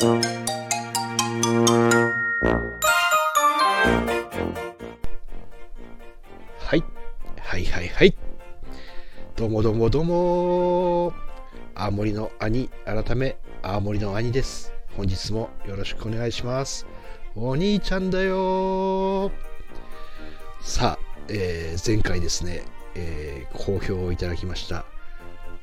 [0.00, 0.06] は
[6.76, 6.84] い。
[7.40, 8.14] はいはいはい。
[9.34, 11.12] どうもどうもどうも。
[11.74, 14.72] 青森の兄、改め、青森の兄です。
[14.96, 16.86] 本日もよろしくお願いします。
[17.34, 19.32] お兄ちゃんだよ
[20.60, 22.62] さあ、えー前回ですね、
[22.94, 24.84] えー好評をいただきました、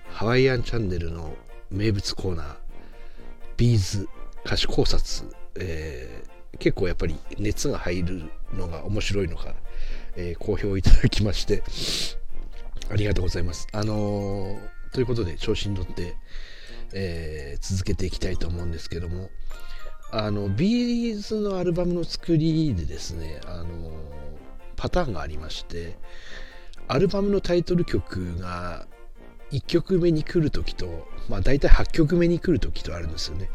[0.10, 1.34] ハワイアンチャンネルの
[1.72, 2.56] 名物コーナー、
[3.56, 4.10] ビーズ
[4.46, 9.54] 歌詞考察、えー結構やっぱり熱が入るのが面白いのか、
[10.16, 11.64] えー好評いただきまして、
[12.90, 13.68] ありがとうございます。
[13.74, 14.58] あのー
[14.94, 16.16] ということで、調子に乗って、
[16.94, 19.30] えー続けていきたいと思うんですけども、
[20.12, 23.92] あの、ビーズのアルバムの作りでですね、あのー
[24.78, 25.98] パターンがありまして、
[26.88, 28.86] アルバムのタイトル曲が
[29.52, 33.50] 1曲目に来るときと、まあ大体8曲目に来るときとあるんですよね。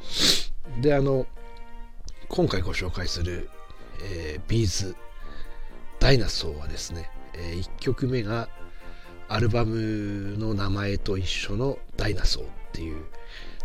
[0.81, 1.27] で、あの、
[2.29, 3.51] 今回ご紹介する、
[4.03, 4.97] えービーズ
[5.99, 8.49] ダイナソーはですね、え1曲目が
[9.29, 13.05] アルバムの名前と一緒のダイナソーっていう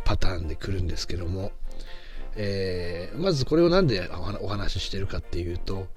[0.03, 1.51] パターンで来るんですけども、
[2.35, 4.09] えーまずこれをなんで
[4.41, 5.87] お話ししてるかっていうと、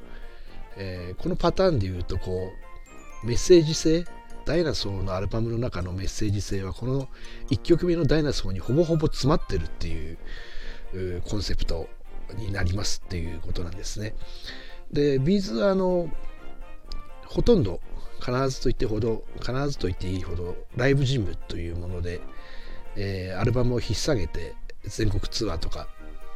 [0.76, 2.52] えーこのパターンで言うとこ
[3.24, 4.04] うメッセージ性
[4.44, 7.08] ダイナソーのアルバムの中のメッセージ性はこの
[7.50, 10.16] 1曲目のダイナソーにほぼほぼ詰まってるっていう
[11.28, 11.88] コンセプト
[12.36, 14.14] になりますっていうことなんですね。
[14.92, 16.10] で、ビーズはあの、
[17.26, 17.80] ほとんど
[18.20, 22.20] 必ずと言ってほど、必ずと言っていいほど、ライブジムというもので、
[22.96, 25.88] えーアルバムを引っ提げて全国ツアーとか、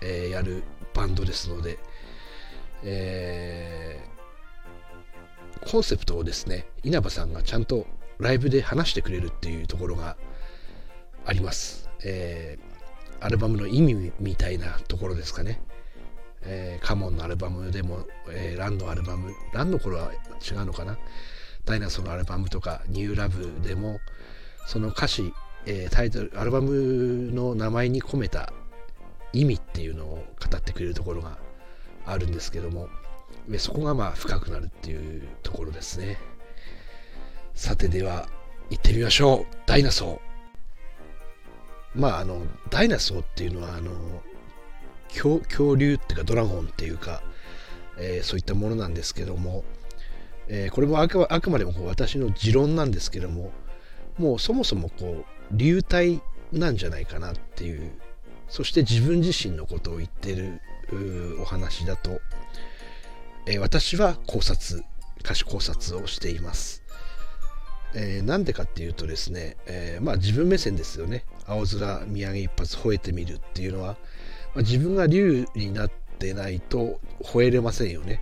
[0.03, 0.63] えーやる
[0.95, 1.79] バンドですので、
[2.85, 4.13] えー
[5.71, 7.87] コンセプトをですね、稲葉さんがちゃんと
[8.19, 10.17] ライブで話してくれるっていうところが
[11.25, 11.89] あります。
[12.05, 12.72] えー
[13.23, 15.61] アルバムの意味みたいなところですかね。
[16.43, 20.99] えーカモンのアルバムでも、えーランのアルバム、ランの頃は違うのかな。
[21.65, 24.01] ダイナソーのアルバムとか、ニューラブでも、
[24.67, 25.33] その歌詞、
[25.67, 28.53] えータイトル、アルバムの名前に込めた
[29.33, 31.39] 意味っていうのを語ってくれるところが
[32.07, 32.89] あるんですけども、
[33.49, 36.19] でそこがまあ深くなるっていうところですね。
[37.55, 38.29] さてでは、
[38.71, 39.57] 行ってみましょう。
[39.67, 40.32] ダイナソー。
[41.95, 44.23] まあ、あの、ダイナソーっていうのは、あの、
[45.13, 47.23] 恐恐竜っていうかドラゴンっていうか、
[47.99, 49.65] えーそういったものなんですけども、
[50.49, 53.53] えーこれもあくあくまでもこう私の持論なんですけども
[54.19, 56.21] もうそもそもこう流体
[56.51, 57.93] なんじゃないかなっていう
[58.49, 60.61] そして自分自身のことを言ってる
[61.41, 62.21] お話だと、
[63.47, 64.83] えー私は考察
[65.21, 66.82] 歌詞考察をしています。
[67.95, 71.25] えーなんでかっていうとですね、えーまあ自分目線ですよね。
[71.47, 73.97] 青空見上げ一発吠えてみるっていうのは、
[74.55, 78.21] まあ自分が竜になってないと吠えれませんよね。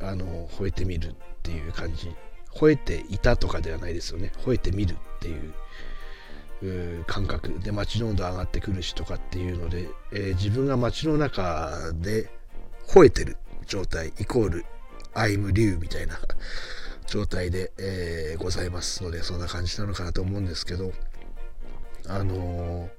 [0.00, 2.10] あの吠えてみるっていう感じ。
[2.54, 4.32] 吠えていたとかではないですよね。
[4.44, 7.60] 吠えてみるっていう感覚。
[7.60, 12.30] で街の温度上がってくるしとかっていうので、えー自分が街の中で
[12.88, 14.64] 吠えてる状態イコール
[15.14, 16.18] アイム竜みたいな。
[17.08, 20.92] 状態で、えーございますのでそんな感じなのかなと思うんですけど
[22.06, 22.98] あのー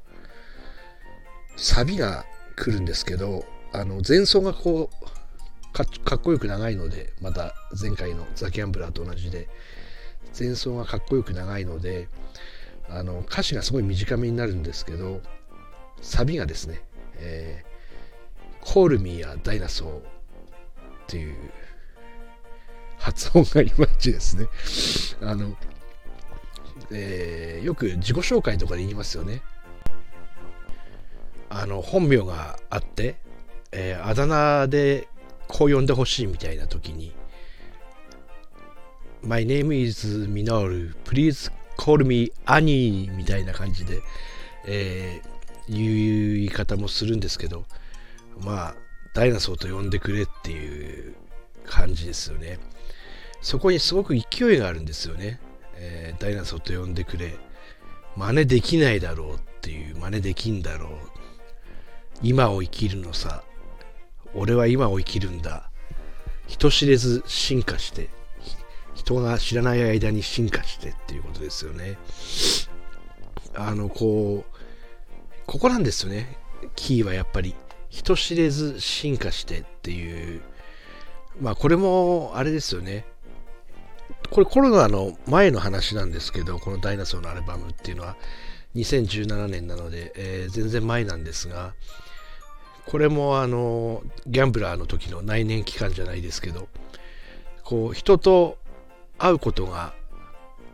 [1.56, 2.26] サビが
[2.56, 3.44] 来るんですけど
[3.74, 9.50] あの前奏がこうかっこよく長いのでまた前回のザ・ギャンブラーと同じで
[10.38, 12.08] 前奏がかっこよく長いので
[12.90, 15.22] あの歌詞がすごい短めになるんですけど
[16.02, 16.82] サビがですね
[17.20, 20.02] 「えー、Call me a dinosaur」っ
[21.08, 21.36] ていう
[23.10, 24.48] 発音がいまいちですね。
[25.22, 25.56] あの、
[26.92, 29.42] えーよく自己紹介とかで言いますよね。
[31.50, 33.18] あの本名があって、
[33.72, 35.08] えーあだ名で
[35.48, 37.12] こう呼んでほしいみたいな時に
[39.24, 44.02] My name is Minoru please call me Annie みたいな感じで、
[44.68, 45.30] えー
[45.72, 47.64] いう言い方もするんですけど
[48.42, 48.76] まあ
[49.14, 51.16] ダイナソーと呼んでくれっていう
[51.66, 52.60] 感じですよね。
[53.42, 55.40] そこにすごく勢いがあるんですよね、
[55.76, 57.36] えーダイナソーと呼んでくれ。
[58.18, 60.92] 真似できないだろうっていう真似できんだろう。
[62.22, 63.44] 今を生きるのさ。
[64.36, 65.70] 俺は今を生きるんだ。
[66.48, 68.10] 人知れず進化して
[68.96, 71.98] 人が知らない間に進化してっていうことですよね。
[73.56, 74.56] あのこう
[75.46, 76.38] ここなんですよね。
[76.76, 77.56] キーはやっぱり
[77.90, 80.42] 人知れず進化してっていう。
[81.40, 83.06] まあこれもあれですよね。
[84.32, 88.16] これコロナの前の話なんですけどこのダイナソーのアルバムっていうのは
[88.76, 91.74] 2017年なので、えー全然前なんですが
[92.86, 96.68] これもあのギャンブラーの時の内燃期間じゃないですけど
[97.64, 98.58] こう人と
[99.20, 99.94] 会うことが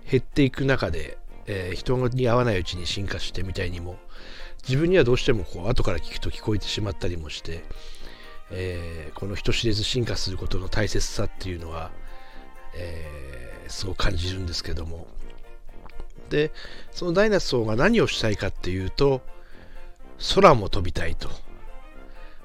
[0.10, 3.98] 減っていく中で、えー、人に会わないうちに進化してみたいにも
[4.68, 7.66] 自分にはどうしてもこう後から聞くと聞こえてしまったりもして、
[8.52, 11.92] えー、この人知れず進化することの大切さっていうのは、
[12.76, 13.35] え、
[13.76, 15.08] すごく感じるんですけども。
[16.30, 16.52] で
[16.92, 19.22] そのダイナソーが何をしたいかっていうと
[20.34, 21.30] 空も飛びたいと。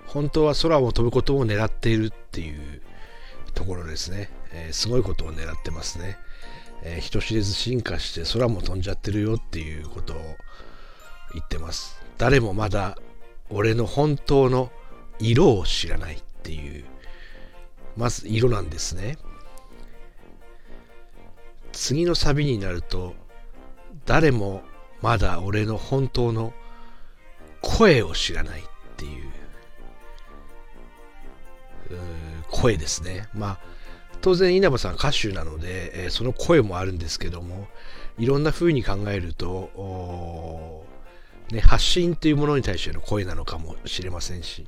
[0.07, 2.83] 本当は空を飛ぶことを狙っているっていう
[3.55, 6.19] ところですね、えー、すごいことを狙ってますね、
[6.83, 10.17] えー、人知れず進化して空も飛んじゃってるよっていうことを
[11.33, 12.03] 言ってます。
[12.19, 12.99] 誰もまだ
[13.51, 14.73] 俺の本当の
[15.21, 16.85] 色を知らないっていう
[17.97, 19.17] まず色なんですね。
[21.91, 23.17] 次のサビになると
[24.07, 24.63] 誰も
[25.03, 26.53] まだ俺の本当の
[27.63, 28.65] 声を知らないっ
[28.97, 29.29] ていう
[32.49, 33.29] 声ですね。
[33.35, 33.61] まあ、
[34.21, 37.67] 当然稲葉さん歌手なので、え、その声もあるんですけども、
[38.19, 40.85] いろんな風に考えると、
[41.51, 44.65] ね、発信というものに対しての声なのかもしれませんし、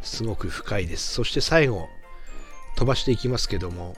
[0.00, 1.12] すごく深いです。
[1.12, 1.86] そして最後、
[2.76, 3.94] 飛ばしていきますけども、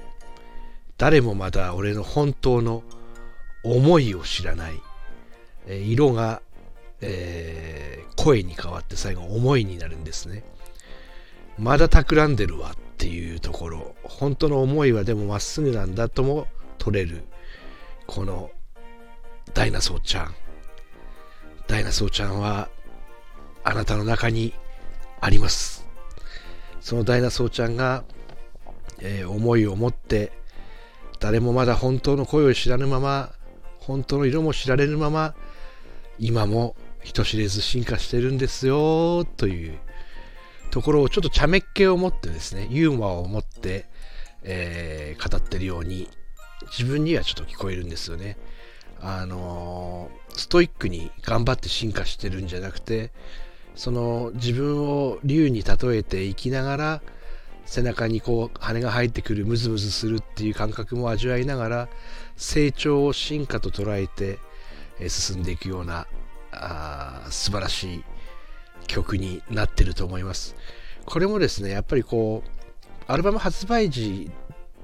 [0.98, 2.82] 誰もまだ俺の本当の
[3.62, 4.80] 思いを知らない、
[5.66, 6.40] え、色が、
[7.00, 10.44] えー、声に変わって最後思いになるんですね。
[11.58, 13.94] まだ企んでるわっていうところ。
[14.02, 16.46] 本当の思いはでもまっすぐなんだとも
[16.78, 17.24] 取れる。
[18.06, 18.50] この
[19.52, 20.34] ダイナソーちゃん。
[21.66, 22.68] ダイナソーちゃんは
[23.64, 24.54] あなたの中に
[25.20, 25.86] あります。
[26.80, 28.04] そのダイナソーちゃんが、
[29.00, 30.32] えー、思いを持って
[31.26, 33.32] 誰もまだ本当の声を知らぬまま
[33.80, 35.34] 本当の色も知られぬまま
[36.20, 39.76] 今も人知れず進化してるんですよという
[40.70, 43.86] ところをちょっと茶目っ気を持ってですね、ユーモアを持って、
[44.44, 46.08] えー、語ってるように
[46.68, 48.36] 自分にはちょっと聞こえるんですよね。
[49.00, 53.10] あのー、ストイックに頑張って進化してるんじゃなくて、
[53.74, 57.02] その自分を竜に例えて生きながら、
[57.66, 61.88] 背中にこう羽が生えてくるムズムズするっていう感覚も味わいながら
[62.36, 64.38] 成長を進化と捉えて
[65.08, 66.06] 進んでいくような
[66.52, 68.04] あ素晴らしい
[68.86, 70.56] 曲になってると思います。
[71.04, 72.50] これもですね、やっぱりこう、
[73.06, 74.30] アルバム発売時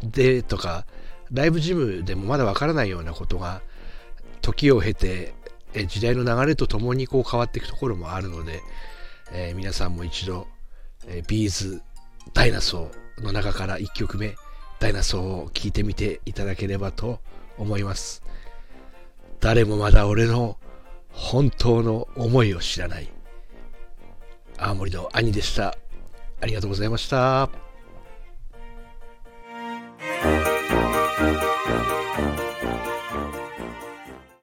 [0.02, 0.86] でとか、
[1.32, 3.62] ライブジムでもまだわからないようなことが、
[4.40, 5.34] 時を経て、
[5.86, 8.60] 時代の流れとともにこう変わっていくところもあるので、
[9.32, 10.46] えー、皆さんも一度、
[11.06, 11.82] えー、ビーズ
[12.34, 14.36] ダイナソーの中から1曲目、
[14.80, 17.20] ダイナソーを聴いてみていただければと
[17.58, 18.22] 思います。
[19.40, 20.58] 誰もまだ俺の
[21.10, 23.08] 本当の思いを知らない。
[24.58, 25.76] 青森の兄でした。
[26.40, 27.61] ありがとうございました。